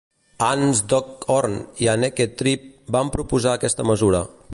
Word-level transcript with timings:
Hans 0.45 0.79
Dockhorn 0.93 1.53
i 1.85 1.91
Anneke 1.93 2.27
Treep 2.41 2.65
van 2.97 3.13
proposar 3.17 3.53
aquesta 3.59 3.87
mesura. 3.93 4.23